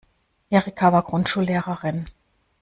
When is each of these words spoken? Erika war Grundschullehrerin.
Erika 0.49 0.91
war 0.91 1.03
Grundschullehrerin. 1.03 2.05